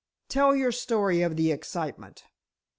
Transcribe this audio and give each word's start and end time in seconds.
"Tell 0.29 0.55
your 0.55 0.71
story 0.71 1.21
of 1.21 1.35
the 1.35 1.51
excitement." 1.51 2.23